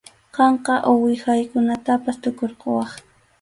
[0.35, 2.89] Qamqa uwihaykunatapas tukurquwaq.